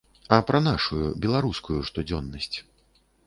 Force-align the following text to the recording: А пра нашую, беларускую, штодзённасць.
А 0.35 0.37
пра 0.45 0.61
нашую, 0.67 1.01
беларускую, 1.27 1.79
штодзённасць. 1.91 2.57